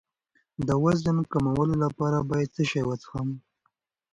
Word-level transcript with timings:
د 0.67 0.69
وزن 0.83 1.17
کمولو 1.31 1.75
لپاره 1.83 2.17
باید 2.29 2.49
څه 2.55 2.63
شی 2.69 2.81
وڅښم؟ 2.85 3.29